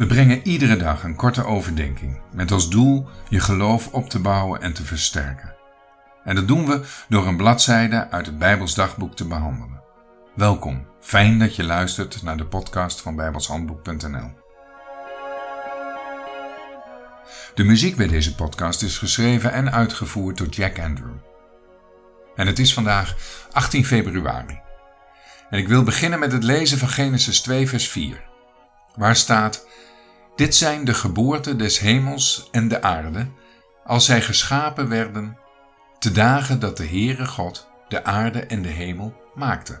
We 0.00 0.06
brengen 0.06 0.46
iedere 0.46 0.76
dag 0.76 1.04
een 1.04 1.16
korte 1.16 1.44
overdenking 1.44 2.20
met 2.32 2.50
als 2.50 2.70
doel 2.70 3.08
je 3.28 3.40
geloof 3.40 3.88
op 3.92 4.08
te 4.08 4.18
bouwen 4.18 4.60
en 4.60 4.72
te 4.72 4.84
versterken. 4.84 5.54
En 6.24 6.34
dat 6.34 6.48
doen 6.48 6.66
we 6.66 6.82
door 7.08 7.26
een 7.26 7.36
bladzijde 7.36 8.10
uit 8.10 8.26
het 8.26 8.38
Bijbels 8.38 8.74
dagboek 8.74 9.16
te 9.16 9.26
behandelen. 9.26 9.82
Welkom, 10.34 10.86
fijn 11.00 11.38
dat 11.38 11.56
je 11.56 11.64
luistert 11.64 12.22
naar 12.22 12.36
de 12.36 12.46
podcast 12.46 13.00
van 13.00 13.16
bijbelshandboek.nl. 13.16 14.30
De 17.54 17.64
muziek 17.64 17.96
bij 17.96 18.08
deze 18.08 18.34
podcast 18.34 18.82
is 18.82 18.98
geschreven 18.98 19.52
en 19.52 19.72
uitgevoerd 19.72 20.38
door 20.38 20.48
Jack 20.48 20.78
Andrew. 20.78 21.16
En 22.36 22.46
het 22.46 22.58
is 22.58 22.74
vandaag 22.74 23.16
18 23.52 23.86
februari. 23.86 24.60
En 25.50 25.58
ik 25.58 25.68
wil 25.68 25.82
beginnen 25.82 26.18
met 26.18 26.32
het 26.32 26.44
lezen 26.44 26.78
van 26.78 26.88
Genesis 26.88 27.40
2, 27.40 27.68
vers 27.68 27.88
4, 27.88 28.24
waar 28.94 29.16
staat: 29.16 29.68
Dit 30.40 30.54
zijn 30.54 30.84
de 30.84 30.94
geboorten 30.94 31.58
des 31.58 31.78
hemels 31.78 32.48
en 32.50 32.68
de 32.68 32.82
aarde, 32.82 33.26
als 33.84 34.04
zij 34.04 34.20
geschapen 34.20 34.88
werden, 34.88 35.38
te 35.98 36.12
dagen 36.12 36.60
dat 36.60 36.76
de 36.76 36.86
Heere 36.86 37.26
God 37.26 37.68
de 37.88 38.04
aarde 38.04 38.40
en 38.40 38.62
de 38.62 38.68
hemel 38.68 39.14
maakte. 39.34 39.80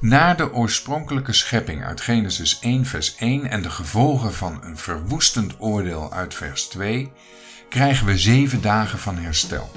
Na 0.00 0.34
de 0.34 0.52
oorspronkelijke 0.52 1.32
schepping 1.32 1.84
uit 1.84 2.00
Genesis 2.00 2.58
1, 2.58 2.86
vers 2.86 3.16
1 3.16 3.50
en 3.50 3.62
de 3.62 3.70
gevolgen 3.70 4.34
van 4.34 4.64
een 4.64 4.78
verwoestend 4.78 5.54
oordeel 5.58 6.12
uit 6.12 6.34
vers 6.34 6.64
2, 6.64 7.12
krijgen 7.68 8.06
we 8.06 8.18
zeven 8.18 8.62
dagen 8.62 8.98
van 8.98 9.16
herstel. 9.16 9.70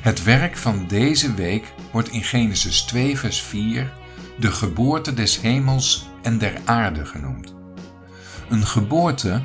Het 0.00 0.22
werk 0.22 0.56
van 0.56 0.86
deze 0.86 1.34
week 1.34 1.72
wordt 1.92 2.08
in 2.08 2.22
Genesis 2.24 2.82
2, 2.82 3.18
vers 3.18 3.42
4 3.42 3.92
de 4.38 4.52
geboorte 4.52 5.14
des 5.14 5.40
hemels 5.40 6.09
en 6.22 6.38
der 6.38 6.54
aarde 6.64 7.06
genoemd. 7.06 7.54
Een 8.48 8.66
geboorte 8.66 9.42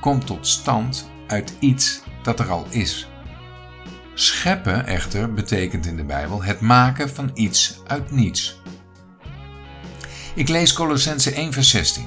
komt 0.00 0.26
tot 0.26 0.46
stand 0.46 1.10
uit 1.26 1.56
iets 1.58 2.02
dat 2.22 2.40
er 2.40 2.50
al 2.50 2.66
is. 2.70 3.08
Scheppen 4.14 4.86
echter 4.86 5.34
betekent 5.34 5.86
in 5.86 5.96
de 5.96 6.04
Bijbel 6.04 6.42
het 6.42 6.60
maken 6.60 7.10
van 7.10 7.30
iets 7.34 7.80
uit 7.86 8.10
niets. 8.10 8.60
Ik 10.34 10.48
lees 10.48 10.72
Colossense 10.72 11.32
1 11.32 11.52
vers 11.52 11.70
16. 11.70 12.06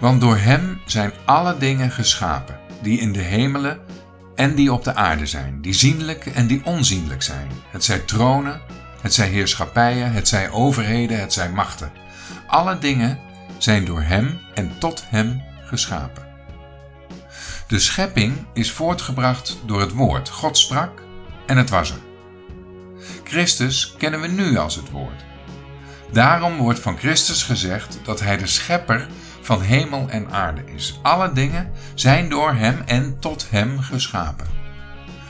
Want 0.00 0.20
door 0.20 0.36
hem 0.36 0.80
zijn 0.86 1.12
alle 1.24 1.58
dingen 1.58 1.90
geschapen, 1.90 2.58
die 2.82 3.00
in 3.00 3.12
de 3.12 3.20
hemelen 3.20 3.80
en 4.34 4.54
die 4.54 4.72
op 4.72 4.84
de 4.84 4.94
aarde 4.94 5.26
zijn, 5.26 5.60
die 5.60 5.72
zienlijk 5.72 6.26
en 6.26 6.46
die 6.46 6.64
onzienlijk 6.64 7.22
zijn. 7.22 7.50
Het 7.70 7.84
zij 7.84 7.98
tronen, 7.98 8.60
het 9.00 9.14
zij 9.14 9.28
heerschappijen, 9.28 10.12
het 10.12 10.28
zij 10.28 10.50
overheden, 10.50 11.20
het 11.20 11.32
zij 11.32 11.50
machten. 11.50 11.92
Alle 12.52 12.78
dingen 12.78 13.18
zijn 13.58 13.84
door 13.84 14.02
Hem 14.02 14.40
en 14.54 14.78
tot 14.78 15.04
Hem 15.08 15.42
geschapen. 15.64 16.26
De 17.66 17.78
schepping 17.78 18.46
is 18.52 18.72
voortgebracht 18.72 19.58
door 19.66 19.80
het 19.80 19.92
woord. 19.92 20.28
God 20.28 20.58
sprak 20.58 21.02
en 21.46 21.56
het 21.56 21.70
was 21.70 21.90
er. 21.90 21.98
Christus 23.24 23.94
kennen 23.98 24.20
we 24.20 24.26
nu 24.26 24.56
als 24.56 24.74
het 24.74 24.90
woord. 24.90 25.24
Daarom 26.10 26.56
wordt 26.56 26.78
van 26.78 26.98
Christus 26.98 27.42
gezegd 27.42 27.98
dat 28.04 28.20
Hij 28.20 28.36
de 28.36 28.46
schepper 28.46 29.06
van 29.40 29.60
hemel 29.60 30.08
en 30.08 30.30
aarde 30.30 30.64
is. 30.64 30.98
Alle 31.02 31.32
dingen 31.32 31.70
zijn 31.94 32.28
door 32.28 32.54
Hem 32.54 32.82
en 32.86 33.18
tot 33.18 33.50
Hem 33.50 33.80
geschapen. 33.80 34.46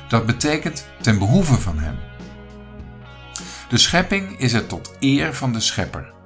Dat 0.08 0.26
betekent 0.26 0.86
ten 1.00 1.18
behoeve 1.18 1.54
van 1.54 1.78
Hem. 1.78 1.98
De 3.68 3.78
schepping 3.78 4.38
is 4.38 4.52
er 4.52 4.66
tot 4.66 4.96
eer 5.00 5.34
van 5.34 5.52
de 5.52 5.60
schepper. 5.60 6.20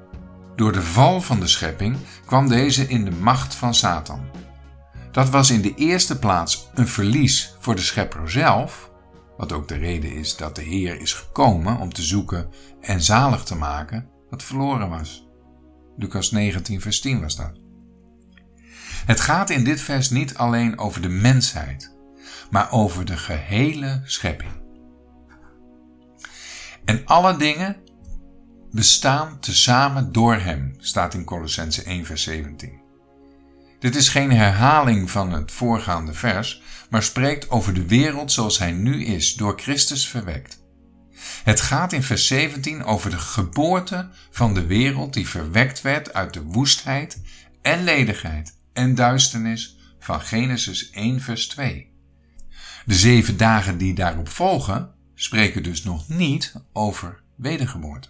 Door 0.57 0.73
de 0.73 0.83
val 0.83 1.21
van 1.21 1.41
de 1.41 1.47
schepping 1.47 1.97
kwam 2.27 2.49
deze 2.49 2.89
in 2.89 3.05
de 3.05 3.11
macht 3.11 3.55
van 3.55 3.75
Satan. 3.75 4.27
Dat 5.11 5.29
was 5.29 5.51
in 5.51 5.63
de 5.63 5.75
eerste 5.75 6.19
plaats 6.19 6.69
een 6.75 6.89
verlies 6.89 7.55
voor 7.59 7.75
de 7.75 7.83
schepper 7.83 8.31
zelf, 8.31 8.91
wat 9.37 9.53
ook 9.53 9.69
de 9.69 9.77
reden 9.77 10.13
is 10.13 10.37
dat 10.37 10.55
de 10.55 10.63
Heer 10.63 11.01
is 11.01 11.13
gekomen 11.13 11.79
om 11.79 11.93
te 11.93 12.03
zoeken 12.03 12.51
en 12.81 13.03
zalig 13.03 13.45
te 13.45 13.57
maken 13.57 14.09
wat 14.31 14.43
verloren 14.43 14.89
was. 14.89 15.29
Lucas 15.97 16.31
19, 16.31 16.81
vers 16.81 17.01
10 17.01 17.21
was 17.21 17.37
dat. 17.37 17.53
Het 19.07 19.21
gaat 19.21 19.51
in 19.51 19.65
dit 19.65 19.81
vers 19.81 20.11
niet 20.11 20.37
alleen 20.37 20.79
over 20.79 21.03
de 21.03 21.09
mensheid, 21.09 21.97
maar 22.51 22.71
over 22.71 23.05
de 23.05 23.17
gehele 23.17 24.01
schepping. 24.05 24.51
En 26.85 27.03
alle 27.05 27.37
dingen 27.37 27.77
bestaan 28.73 29.41
tezamen 29.41 30.13
door 30.13 30.35
Hem, 30.35 30.75
staat 30.79 31.15
in 31.15 31.25
Colossense 31.25 31.83
1, 31.83 32.05
vers 32.05 32.23
17. 32.23 32.81
Dit 33.79 33.95
is 33.95 34.09
geen 34.09 34.33
herhaling 34.33 35.11
van 35.11 35.33
het 35.33 35.53
voorgaande 35.53 36.13
vers, 36.13 36.63
maar 36.91 37.03
spreekt 37.03 37.51
over 37.51 37.75
de 37.75 37.87
wereld 37.87 38.33
zoals 38.33 38.59
hij 38.59 38.73
nu 38.73 39.05
is, 39.05 39.35
door 39.35 39.61
Christus 39.61 40.09
verwekt. 40.09 40.65
Het 41.45 41.61
gaat 41.61 41.93
in 41.93 42.03
vers 42.03 42.27
17 42.27 42.85
over 42.85 43.11
de 43.11 43.19
geboorte 43.19 44.09
van 44.31 44.55
de 44.55 44.67
wereld 44.67 45.15
die 45.15 45.29
verwekt 45.29 45.83
werd 45.83 46.15
uit 46.15 46.33
de 46.33 46.43
woestheid 46.43 47.21
en 47.63 47.85
ledigheid 47.85 48.57
en 48.73 48.95
duisternis 48.95 49.77
van 49.99 50.21
Genesis 50.21 50.91
1, 50.91 51.21
vers 51.21 51.49
2. 51.49 51.95
De 52.85 52.95
zeven 52.95 53.37
dagen 53.37 53.79
die 53.79 53.95
daarop 53.95 54.29
volgen 54.29 54.95
spreken 55.15 55.63
dus 55.63 55.85
nog 55.85 56.09
niet 56.09 56.55
over 56.73 57.21
wedergeboorte. 57.37 58.09